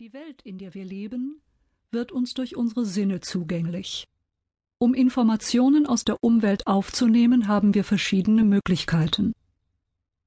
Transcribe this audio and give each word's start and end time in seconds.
Die 0.00 0.14
Welt, 0.14 0.40
in 0.44 0.56
der 0.56 0.72
wir 0.72 0.86
leben, 0.86 1.42
wird 1.90 2.10
uns 2.10 2.32
durch 2.32 2.56
unsere 2.56 2.86
Sinne 2.86 3.20
zugänglich. 3.20 4.08
Um 4.78 4.94
Informationen 4.94 5.84
aus 5.84 6.04
der 6.04 6.16
Umwelt 6.24 6.66
aufzunehmen, 6.66 7.48
haben 7.48 7.74
wir 7.74 7.84
verschiedene 7.84 8.42
Möglichkeiten. 8.42 9.34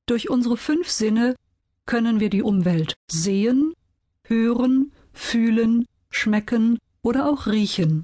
Durch 0.06 0.30
unsere 0.30 0.58
fünf 0.58 0.92
Sinne 0.92 1.36
können 1.88 2.20
wir 2.20 2.30
die 2.30 2.44
Umwelt 2.44 2.94
sehen, 3.10 3.74
hören, 4.26 4.92
fühlen, 5.12 5.88
schmecken 6.12 6.78
oder 7.02 7.28
auch 7.28 7.48
riechen. 7.48 8.04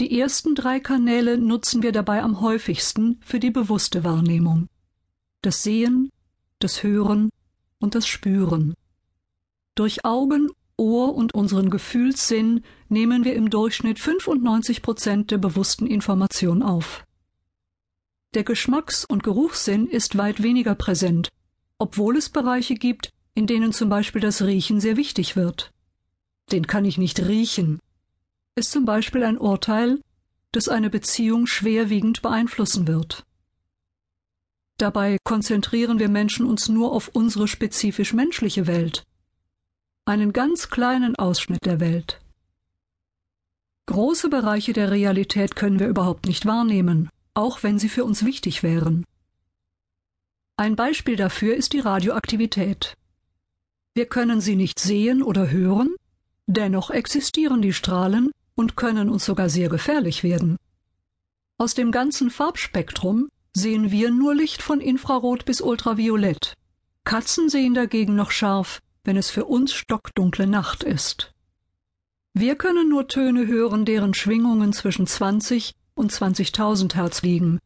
Die 0.00 0.18
ersten 0.18 0.56
drei 0.56 0.80
Kanäle 0.80 1.38
nutzen 1.38 1.84
wir 1.84 1.92
dabei 1.92 2.24
am 2.24 2.40
häufigsten 2.40 3.20
für 3.20 3.38
die 3.38 3.52
bewusste 3.52 4.02
Wahrnehmung. 4.02 4.66
Das 5.42 5.62
Sehen, 5.62 6.10
das 6.58 6.82
Hören 6.82 7.30
und 7.78 7.94
das 7.94 8.08
Spüren. 8.08 8.74
Durch 9.76 10.06
Augen, 10.06 10.48
Ohr 10.78 11.14
und 11.14 11.34
unseren 11.34 11.68
Gefühlssinn 11.68 12.64
nehmen 12.88 13.24
wir 13.24 13.34
im 13.34 13.50
Durchschnitt 13.50 13.98
95 13.98 14.80
Prozent 14.80 15.30
der 15.30 15.36
bewussten 15.36 15.86
Information 15.86 16.62
auf. 16.62 17.04
Der 18.32 18.42
Geschmacks- 18.42 19.04
und 19.04 19.22
Geruchssinn 19.22 19.86
ist 19.86 20.16
weit 20.16 20.42
weniger 20.42 20.74
präsent, 20.74 21.28
obwohl 21.78 22.16
es 22.16 22.30
Bereiche 22.30 22.74
gibt, 22.74 23.12
in 23.34 23.46
denen 23.46 23.74
zum 23.74 23.90
Beispiel 23.90 24.22
das 24.22 24.40
Riechen 24.42 24.80
sehr 24.80 24.96
wichtig 24.96 25.36
wird. 25.36 25.72
Den 26.50 26.66
kann 26.66 26.86
ich 26.86 26.96
nicht 26.96 27.20
riechen, 27.20 27.78
ist 28.54 28.70
zum 28.70 28.86
Beispiel 28.86 29.24
ein 29.24 29.36
Urteil, 29.36 30.00
das 30.52 30.70
eine 30.70 30.88
Beziehung 30.88 31.46
schwerwiegend 31.46 32.22
beeinflussen 32.22 32.86
wird. 32.86 33.26
Dabei 34.78 35.18
konzentrieren 35.22 35.98
wir 35.98 36.08
Menschen 36.08 36.46
uns 36.46 36.70
nur 36.70 36.92
auf 36.92 37.08
unsere 37.12 37.46
spezifisch 37.46 38.14
menschliche 38.14 38.66
Welt 38.66 39.04
einen 40.06 40.32
ganz 40.32 40.70
kleinen 40.70 41.16
Ausschnitt 41.16 41.66
der 41.66 41.80
Welt. 41.80 42.20
Große 43.86 44.28
Bereiche 44.28 44.72
der 44.72 44.92
Realität 44.92 45.56
können 45.56 45.80
wir 45.80 45.88
überhaupt 45.88 46.26
nicht 46.26 46.46
wahrnehmen, 46.46 47.10
auch 47.34 47.64
wenn 47.64 47.80
sie 47.80 47.88
für 47.88 48.04
uns 48.04 48.24
wichtig 48.24 48.62
wären. 48.62 49.04
Ein 50.56 50.76
Beispiel 50.76 51.16
dafür 51.16 51.56
ist 51.56 51.72
die 51.72 51.80
Radioaktivität. 51.80 52.96
Wir 53.94 54.06
können 54.06 54.40
sie 54.40 54.54
nicht 54.54 54.78
sehen 54.78 55.24
oder 55.24 55.50
hören, 55.50 55.94
dennoch 56.46 56.90
existieren 56.90 57.60
die 57.60 57.72
Strahlen 57.72 58.30
und 58.54 58.76
können 58.76 59.10
uns 59.10 59.24
sogar 59.24 59.48
sehr 59.48 59.68
gefährlich 59.68 60.22
werden. 60.22 60.56
Aus 61.58 61.74
dem 61.74 61.90
ganzen 61.90 62.30
Farbspektrum 62.30 63.28
sehen 63.52 63.90
wir 63.90 64.12
nur 64.12 64.36
Licht 64.36 64.62
von 64.62 64.80
Infrarot 64.80 65.44
bis 65.44 65.60
Ultraviolett. 65.60 66.54
Katzen 67.04 67.48
sehen 67.48 67.74
dagegen 67.74 68.14
noch 68.14 68.30
scharf, 68.30 68.80
wenn 69.06 69.16
es 69.16 69.30
für 69.30 69.44
uns 69.44 69.72
stockdunkle 69.72 70.46
Nacht 70.46 70.82
ist. 70.82 71.32
Wir 72.34 72.56
können 72.56 72.88
nur 72.88 73.08
Töne 73.08 73.46
hören, 73.46 73.84
deren 73.84 74.12
Schwingungen 74.12 74.72
zwischen 74.72 75.06
20 75.06 75.72
und 75.94 76.12
20.000 76.12 76.94
Hertz 76.94 77.22
liegen. 77.22 77.58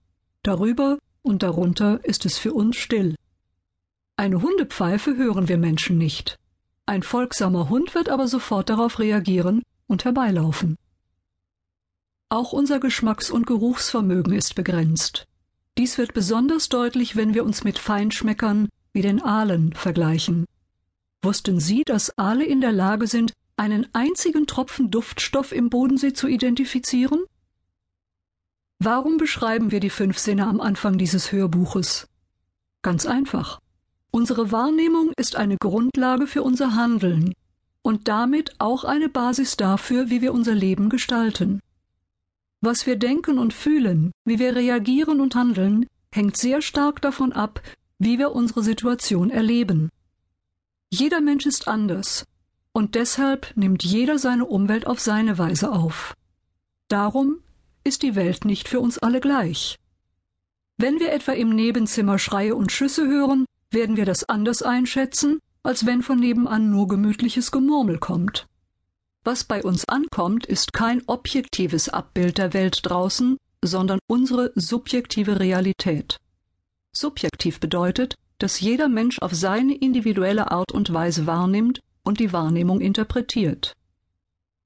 Darüber 0.43 0.99
und 1.23 1.43
darunter 1.43 2.05
ist 2.05 2.25
es 2.25 2.39
für 2.39 2.53
uns 2.53 2.77
still. 2.77 3.17
Eine 4.17 4.43
Hundepfeife 4.43 5.17
hören 5.17 5.49
wir 5.49 5.59
Menschen 5.59 5.99
nicht. 5.99 6.39
Ein 6.87 7.03
folgsamer 7.03 7.69
Hund 7.69 7.95
wird 7.95 8.09
aber 8.09 8.29
sofort 8.29 8.69
darauf 8.69 8.99
reagieren 8.99 9.63
und 9.87 10.05
herbeilaufen. 10.05 10.77
Auch 12.29 12.53
unser 12.53 12.79
Geschmacks- 12.79 13.31
und 13.31 13.47
Geruchsvermögen 13.47 14.35
ist 14.35 14.55
begrenzt. 14.55 15.27
Dies 15.79 15.99
wird 15.99 16.15
besonders 16.15 16.69
deutlich, 16.69 17.17
wenn 17.17 17.35
wir 17.35 17.45
uns 17.45 17.65
mit 17.65 17.79
Feinschmeckern 17.79 18.69
wie 18.93 19.03
den 19.03 19.23
Aalen 19.23 19.73
vergleichen. 19.73 20.47
Wussten 21.23 21.61
Sie, 21.61 21.83
dass 21.85 22.17
Aale 22.19 22.45
in 22.45 22.61
der 22.61 22.73
Lage 22.73 23.07
sind, 23.07 23.33
einen 23.57 23.87
einzigen 23.93 24.47
Tropfen 24.47 24.91
Duftstoff 24.91 25.53
im 25.53 25.69
Bodensee 25.69 26.15
zu 26.15 26.29
identifizieren? 26.29 27.25
Warum 28.79 29.19
beschreiben 29.19 29.71
wir 29.71 29.81
die 29.81 29.91
fünf 29.91 30.19
Sinne 30.19 30.47
am 30.47 30.61
Anfang 30.61 30.97
dieses 30.97 31.31
Hörbuches? 31.31 32.09
Ganz 32.81 33.05
einfach. 33.05 33.61
Unsere 34.11 34.51
Wahrnehmung 34.51 35.13
ist 35.19 35.37
eine 35.37 35.59
Grundlage 35.59 36.27
für 36.27 36.43
unser 36.43 36.75
Handeln 36.75 37.35
und 37.83 38.09
damit 38.09 38.55
auch 38.59 38.85
eine 38.85 39.11
Basis 39.11 39.59
dafür, 39.59 40.09
wie 40.09 40.23
wir 40.23 40.33
unser 40.33 40.55
Leben 40.55 40.89
gestalten. 40.89 41.61
Was 42.63 42.87
wir 42.87 42.97
denken 42.97 43.39
und 43.39 43.53
fühlen, 43.53 44.13
wie 44.25 44.39
wir 44.39 44.57
reagieren 44.57 45.21
und 45.21 45.35
handeln, 45.35 45.87
hängt 46.13 46.39
sehr 46.39 46.63
stark 46.63 47.03
davon 47.03 47.33
ab, 47.35 47.61
wie 47.99 48.19
wir 48.19 48.33
unsere 48.33 48.63
Situation 48.63 49.31
erleben. 49.31 49.91
Jeder 50.91 51.21
Mensch 51.21 51.47
ist 51.47 51.69
anders, 51.69 52.25
und 52.73 52.97
deshalb 52.97 53.57
nimmt 53.57 53.85
jeder 53.85 54.19
seine 54.19 54.45
Umwelt 54.45 54.87
auf 54.87 55.01
seine 55.01 55.39
Weise 55.39 55.71
auf. 55.71 56.15
Darum 56.89 57.39
ist 57.85 58.03
die 58.03 58.17
Welt 58.17 58.45
nicht 58.45 58.69
für 58.69 58.81
uns 58.81 58.99
alle 58.99 59.21
gleich. 59.21 59.77
Wenn 60.77 60.99
wir 60.99 61.13
etwa 61.13 61.33
im 61.33 61.51
Nebenzimmer 61.51 62.19
Schreie 62.19 62.57
und 62.57 62.73
Schüsse 62.73 63.07
hören, 63.07 63.47
werden 63.71 63.97
wir 63.97 64.05
das 64.05 64.29
anders 64.29 64.63
einschätzen, 64.63 65.39
als 65.63 65.87
wenn 65.87 66.03
von 66.03 66.19
nebenan 66.19 66.71
nur 66.71 66.89
gemütliches 66.89 67.53
Gemurmel 67.53 67.99
kommt. 67.99 68.47
Was 69.23 69.45
bei 69.45 69.63
uns 69.63 69.89
ankommt, 69.89 70.47
ist 70.47 70.73
kein 70.73 71.03
objektives 71.07 71.89
Abbild 71.89 72.39
der 72.39 72.55
Welt 72.55 72.81
draußen, 72.83 73.37
sondern 73.63 73.99
unsere 74.07 74.53
subjektive 74.55 75.39
Realität. 75.39 76.19
Subjektiv 76.93 77.61
bedeutet, 77.61 78.17
das 78.43 78.61
jeder 78.61 78.89
Mensch 78.89 79.19
auf 79.21 79.35
seine 79.35 79.77
individuelle 79.77 80.51
Art 80.51 80.73
und 80.73 80.93
Weise 80.93 81.27
wahrnimmt 81.27 81.81
und 82.03 82.21
die 82.21 82.33
Wahrnehmung 82.33 82.81
interpretiert. 82.81 83.75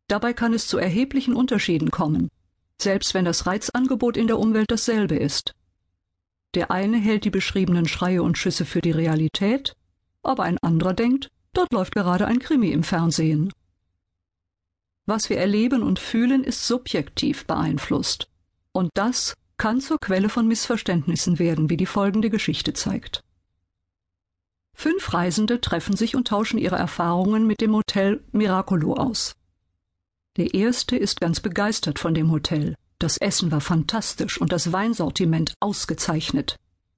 Dabei 0.08 0.32
kann 0.32 0.54
es 0.54 0.66
zu 0.66 0.78
erheblichen 0.78 1.34
Unterschieden 1.34 1.90
kommen, 1.90 2.28
selbst 2.80 3.14
wenn 3.14 3.24
das 3.24 3.46
Reizangebot 3.46 4.16
in 4.16 4.26
der 4.28 4.38
Umwelt 4.38 4.70
dasselbe 4.70 5.16
ist. 5.16 5.54
Der 6.54 6.70
eine 6.70 6.98
hält 6.98 7.24
die 7.24 7.30
beschriebenen 7.30 7.88
Schreie 7.88 8.22
und 8.22 8.38
Schüsse 8.38 8.64
für 8.64 8.80
die 8.80 8.92
Realität, 8.92 9.74
aber 10.22 10.44
ein 10.44 10.58
anderer 10.58 10.94
denkt, 10.94 11.28
dort 11.52 11.72
läuft 11.72 11.94
gerade 11.94 12.26
ein 12.26 12.38
Krimi 12.38 12.70
im 12.70 12.84
Fernsehen. 12.84 13.52
Was 15.06 15.28
wir 15.28 15.38
erleben 15.38 15.82
und 15.82 15.98
fühlen, 15.98 16.44
ist 16.44 16.66
subjektiv 16.66 17.46
beeinflusst, 17.46 18.28
und 18.72 18.90
das 18.94 19.34
kann 19.56 19.80
zur 19.80 19.98
Quelle 19.98 20.28
von 20.28 20.46
Missverständnissen 20.46 21.38
werden, 21.38 21.70
wie 21.70 21.76
die 21.76 21.86
folgende 21.86 22.30
Geschichte 22.30 22.72
zeigt. 22.72 23.23
Fünf 24.74 25.14
Reisende 25.14 25.60
treffen 25.60 25.96
sich 25.96 26.16
und 26.16 26.28
tauschen 26.28 26.58
ihre 26.58 26.76
Erfahrungen 26.76 27.46
mit 27.46 27.60
dem 27.60 27.74
Hotel 27.74 28.22
Miracolo 28.32 28.94
aus. 28.94 29.34
Der 30.36 30.52
erste 30.52 30.96
ist 30.96 31.20
ganz 31.20 31.40
begeistert 31.40 31.98
von 31.98 32.12
dem 32.12 32.30
Hotel. 32.30 32.74
Das 32.98 33.16
Essen 33.16 33.52
war 33.52 33.60
fantastisch 33.60 34.40
und 34.40 34.52
das 34.52 34.72
Weinsortiment 34.72 35.54
ausgezeichnet. 35.60 36.56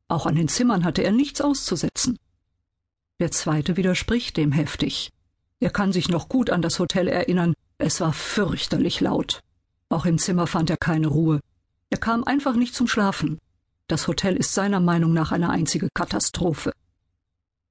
Auch 0.09 0.27
an 0.27 0.37
den 0.37 0.49
Zimmern 0.49 0.85
hatte 0.85 1.03
er 1.03 1.13
nichts 1.13 1.41
auszusetzen. 1.41 2.19
Der 3.21 3.31
zweite 3.31 3.77
widerspricht 3.77 4.37
dem 4.37 4.53
heftig. 4.53 5.11
Er 5.61 5.71
kann 5.71 5.93
sich 5.93 6.09
noch 6.09 6.29
gut 6.29 6.51
an 6.51 6.63
das 6.63 6.79
Hotel 6.79 7.09
erinnern, 7.09 7.55
es 7.79 8.01
war 8.01 8.13
fürchterlich 8.13 9.01
laut. 9.01 9.41
Auch 9.89 10.07
im 10.07 10.19
Zimmer 10.19 10.47
fand 10.47 10.71
er 10.71 10.77
keine 10.77 11.09
Ruhe. 11.09 11.41
Er 11.91 11.99
kam 11.99 12.25
einfach 12.25 12.57
nicht 12.57 12.75
zum 12.75 12.89
Schlafen. 12.89 13.39
Das 13.87 14.09
Hotel 14.09 14.37
ist 14.37 14.55
seiner 14.55 14.81
Meinung 14.81 15.13
nach 15.13 15.31
eine 15.31 15.51
einzige 15.51 15.89
Katastrophe. 15.95 16.73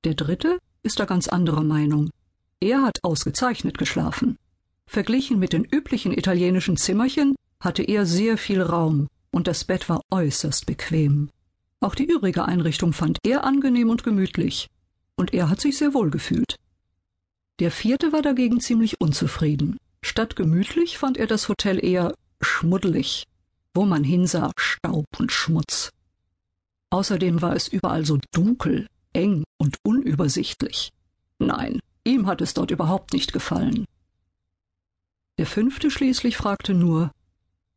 Der 0.06 0.14
dritte 0.14 0.60
ist 0.84 1.00
da 1.00 1.06
ganz 1.06 1.28
anderer 1.28 1.64
Meinung. 1.64 2.12
Er 2.60 2.84
hat 2.84 3.04
ausgezeichnet 3.04 3.80
geschlafen. 3.80 4.38
Verglichen 4.86 5.40
mit 5.40 5.52
den 5.52 5.66
üblichen 5.66 6.16
italienischen 6.16 6.78
Zimmerchen 6.78 7.34
hatte 7.60 7.82
er 7.82 8.06
sehr 8.06 8.38
viel 8.38 8.62
Raum 8.62 9.08
und 9.32 9.48
das 9.48 9.64
Bett 9.64 9.90
war 9.90 10.02
äußerst 10.12 10.68
bequem. 10.68 11.32
Auch 11.80 11.96
die 11.96 12.06
übrige 12.06 12.46
Einrichtung 12.46 12.94
fand 12.94 13.18
er 13.24 13.46
angenehm 13.46 13.90
und 13.90 14.04
gemütlich, 14.04 14.68
und 15.16 15.34
er 15.34 15.50
hat 15.50 15.60
sich 15.60 15.76
sehr 15.76 15.96
wohl 15.96 16.12
gefühlt. 16.12 16.56
Der 17.60 17.72
vierte 17.72 18.14
war 18.14 18.22
dagegen 18.22 18.60
ziemlich 18.60 19.02
unzufrieden. 19.02 19.78
Statt 20.04 20.36
gemütlich 20.36 21.00
fand 21.00 21.18
er 21.18 21.26
das 21.26 21.50
Hotel 21.50 21.84
eher 21.84 22.14
schmuddelig. 22.42 23.24
Wo 23.74 23.86
man 23.86 24.04
hinsah, 24.04 24.52
Staub 24.56 25.08
und 25.18 25.32
Schmutz. 25.32 25.90
Außerdem 26.92 27.42
war 27.42 27.56
es 27.56 27.68
überall 27.68 28.06
so 28.06 28.20
dunkel 28.32 28.86
eng 29.16 29.44
und 29.58 29.78
unübersichtlich. 29.84 30.92
Nein, 31.40 31.80
ihm 32.04 32.28
hat 32.28 32.42
es 32.42 32.54
dort 32.54 32.72
überhaupt 32.72 33.14
nicht 33.14 33.34
gefallen. 33.34 33.86
Der 35.38 35.46
fünfte 35.46 35.90
schließlich 35.90 36.38
fragte 36.38 36.74
nur 36.74 37.12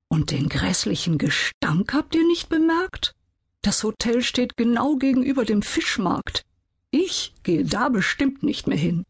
Und 0.08 0.31
den 0.31 0.49
grässlichen 0.49 1.19
Gestank 1.19 1.93
habt 1.93 2.14
ihr 2.14 2.26
nicht 2.26 2.49
bemerkt? 2.49 3.14
Das 3.62 3.82
Hotel 3.82 4.23
steht 4.23 4.56
genau 4.56 4.96
gegenüber 4.96 5.44
dem 5.44 5.62
Fischmarkt. 5.62 6.44
Ich 6.90 7.35
gehe 7.43 7.64
da 7.64 7.88
bestimmt 7.88 8.43
nicht 8.43 8.67
mehr 8.67 8.79
hin. 8.79 9.05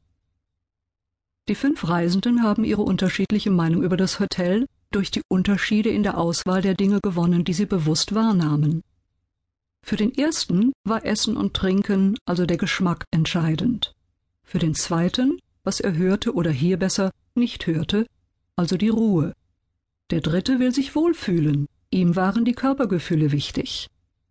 Die 1.49 1.55
fünf 1.55 1.89
Reisenden 1.89 2.43
haben 2.43 2.65
ihre 2.65 2.83
unterschiedliche 2.83 3.51
Meinung 3.51 3.83
über 3.83 3.97
das 3.97 4.21
Hotel 4.21 4.67
durch 4.91 5.11
die 5.11 5.23
Unterschiede 5.29 5.91
in 5.91 6.03
der 6.03 6.19
Auswahl 6.19 6.63
der 6.63 6.75
Dinge 6.75 7.01
gewonnen, 7.01 7.45
die 7.45 7.53
sie 7.53 7.67
bewusst 7.67 8.15
wahrnahmen. 8.15 8.83
Für 9.83 9.97
den 9.97 10.15
ersten 10.15 10.73
war 10.85 11.05
Essen 11.05 11.37
und 11.37 11.55
Trinken, 11.55 12.17
also 12.27 12.47
der 12.47 12.57
Geschmack, 12.57 13.05
entscheidend. 13.11 13.95
Für 14.43 14.59
den 14.59 14.75
zweiten 14.75 15.39
was 15.69 15.81
er 15.81 15.95
hörte 15.95 16.33
oder 16.33 16.51
hier 16.51 16.79
besser 16.79 17.11
nicht 17.35 17.67
hörte, 17.67 18.07
also 18.57 18.79
die 18.79 18.89
Ruhe. 18.89 19.35
Der 20.09 20.23
dritte 20.23 20.61
will 20.61 20.73
sich 20.73 20.95
wohlfühlen, 20.95 21.67
ihm 21.91 22.17
waren 22.17 22.47
die 22.47 22.55
Körpergefühle 22.55 23.33
wichtig. 23.33 23.89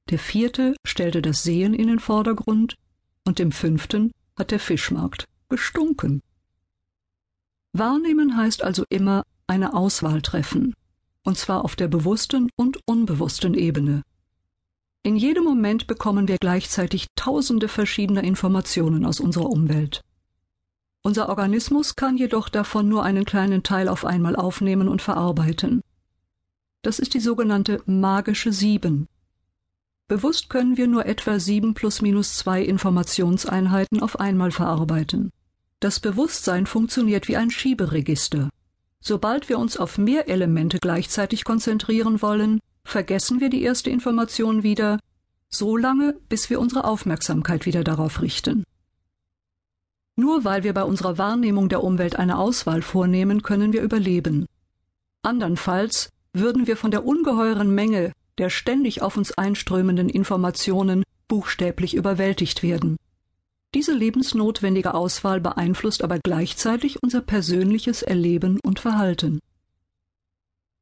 Der 0.10 0.18
vierte 0.18 0.76
stellte 0.84 1.22
das 1.22 1.44
Sehen 1.44 1.76
in 1.76 1.90
den 1.90 2.00
Vordergrund 2.00 2.76
und 3.24 3.38
dem 3.38 3.52
fünften 3.52 4.14
hat 4.36 4.50
der 4.50 4.60
Fischmarkt 4.60 5.26
gestunken. 5.48 6.24
Wahrnehmen 7.72 8.36
heißt 8.36 8.64
also 8.64 8.84
immer 8.90 9.22
eine 9.46 9.76
Auswahl 9.76 10.24
treffen, 10.24 10.74
und 11.24 11.38
zwar 11.38 11.64
auf 11.64 11.76
der 11.76 11.88
bewussten 11.88 12.50
und 12.56 12.80
unbewussten 12.88 13.54
Ebene. 13.54 14.02
In 15.04 15.16
jedem 15.16 15.44
Moment 15.44 15.88
bekommen 15.88 16.28
wir 16.28 16.38
gleichzeitig 16.38 17.08
tausende 17.16 17.68
verschiedener 17.68 18.24
Informationen 18.24 19.06
aus 19.06 19.20
unserer 19.20 19.50
Umwelt. 19.50 20.02
Unser 21.02 21.30
Organismus 21.30 21.96
kann 21.96 22.18
jedoch 22.18 22.50
davon 22.50 22.90
nur 22.90 23.04
einen 23.04 23.24
kleinen 23.24 23.64
Teil 23.64 23.88
auf 23.88 24.04
einmal 24.04 24.36
aufnehmen 24.36 24.90
und 24.90 25.02
verarbeiten. 25.02 25.82
Das 26.82 27.00
ist 27.00 27.14
die 27.14 27.20
sogenannte 27.20 27.82
magische 27.86 28.52
Sieben. 28.52 29.08
Bewusst 30.10 30.50
können 30.50 30.78
wir 30.78 30.88
nur 30.88 31.06
etwa 31.06 31.40
sieben 31.40 31.74
plus 31.74 32.02
minus 32.02 32.38
zwei 32.38 32.62
Informationseinheiten 32.62 34.02
auf 34.02 34.20
einmal 34.20 34.52
verarbeiten. 34.52 35.32
Das 35.80 36.00
Bewusstsein 36.00 36.66
funktioniert 36.66 37.28
wie 37.28 37.38
ein 37.38 37.52
Schieberegister. 37.52 38.50
Sobald 39.00 39.50
wir 39.50 39.60
uns 39.60 39.78
auf 39.78 39.98
mehr 39.98 40.28
Elemente 40.28 40.80
gleichzeitig 40.80 41.44
konzentrieren 41.44 42.22
wollen, 42.22 42.60
vergessen 42.88 43.40
wir 43.40 43.50
die 43.50 43.64
erste 43.64 43.90
Information 43.90 44.64
wieder, 44.64 45.00
so 45.50 45.78
lange, 45.78 46.16
bis 46.30 46.50
wir 46.50 46.60
unsere 46.60 46.86
Aufmerksamkeit 46.86 47.66
wieder 47.66 47.84
darauf 47.84 48.22
richten. 48.22 48.64
Nur 50.16 50.46
weil 50.46 50.64
wir 50.64 50.74
bei 50.74 50.84
unserer 50.84 51.18
Wahrnehmung 51.18 51.70
der 51.70 51.84
Umwelt 51.84 52.16
eine 52.16 52.38
Auswahl 52.38 52.82
vornehmen, 52.82 53.44
können 53.44 53.74
wir 53.74 53.82
überleben. 53.82 54.46
Andernfalls 55.22 56.10
würden 56.34 56.66
wir 56.68 56.78
von 56.78 56.92
der 56.92 57.06
ungeheuren 57.06 57.74
Menge 57.74 58.14
der 58.38 58.50
ständig 58.50 59.02
auf 59.02 59.18
uns 59.18 59.32
einströmenden 59.32 60.10
Informationen 60.10 61.04
buchstäblich 61.28 61.96
überwältigt 61.96 62.64
werden. 62.64 62.98
Diese 63.74 63.94
lebensnotwendige 63.94 64.94
Auswahl 64.94 65.42
beeinflusst 65.42 66.04
aber 66.04 66.20
gleichzeitig 66.20 67.02
unser 67.02 67.22
persönliches 67.22 68.02
Erleben 68.02 68.60
und 68.62 68.80
Verhalten. 68.80 69.40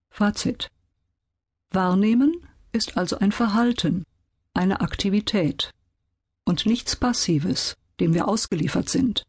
Fazit 0.09 0.69
Wahrnehmen 1.75 2.41
ist 2.71 2.97
also 2.97 3.19
ein 3.19 3.31
Verhalten, 3.31 4.03
eine 4.53 4.81
Aktivität 4.81 5.71
und 6.45 6.65
nichts 6.65 6.95
Passives, 6.95 7.75
dem 7.99 8.13
wir 8.13 8.27
ausgeliefert 8.27 8.89
sind. 8.89 9.25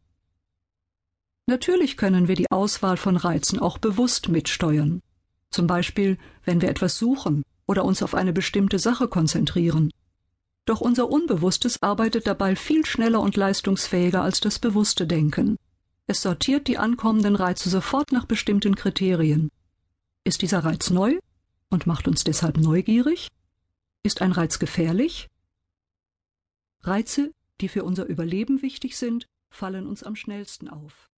Natürlich 1.46 1.96
können 1.96 2.28
wir 2.28 2.34
die 2.34 2.50
Auswahl 2.50 2.96
von 2.96 3.16
Reizen 3.16 3.58
auch 3.58 3.78
bewusst 3.78 4.28
mitsteuern, 4.28 5.00
zum 5.50 5.66
Beispiel 5.66 6.18
wenn 6.44 6.60
wir 6.60 6.68
etwas 6.68 6.98
suchen 6.98 7.42
oder 7.66 7.84
uns 7.84 8.02
auf 8.02 8.14
eine 8.14 8.32
bestimmte 8.32 8.78
Sache 8.78 9.08
konzentrieren. 9.08 9.90
Doch 10.64 10.80
unser 10.80 11.08
Unbewusstes 11.08 11.82
arbeitet 11.82 12.26
dabei 12.26 12.56
viel 12.56 12.84
schneller 12.84 13.20
und 13.20 13.36
leistungsfähiger 13.36 14.22
als 14.22 14.40
das 14.40 14.58
bewusste 14.58 15.06
Denken. 15.06 15.56
Es 16.08 16.22
sortiert 16.22 16.66
die 16.66 16.78
ankommenden 16.78 17.36
Reize 17.36 17.70
sofort 17.70 18.10
nach 18.12 18.24
bestimmten 18.24 18.74
Kriterien. 18.74 19.50
Ist 20.24 20.42
dieser 20.42 20.64
Reiz 20.64 20.90
neu 20.90 21.18
und 21.70 21.86
macht 21.86 22.08
uns 22.08 22.24
deshalb 22.24 22.58
neugierig? 22.58 23.28
Ist 24.02 24.22
ein 24.22 24.32
Reiz 24.32 24.58
gefährlich? 24.58 25.28
Reize, 26.82 27.32
die 27.60 27.68
für 27.68 27.84
unser 27.84 28.06
Überleben 28.06 28.62
wichtig 28.62 28.96
sind, 28.96 29.26
fallen 29.50 29.86
uns 29.86 30.02
am 30.02 30.16
schnellsten 30.16 30.68
auf. 30.68 31.10